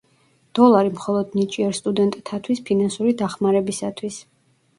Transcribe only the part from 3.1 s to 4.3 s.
დახმარებისათვის.